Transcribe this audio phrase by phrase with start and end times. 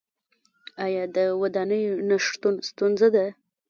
[0.85, 3.25] آیا د ودانیو نشتون ستونزه ده؟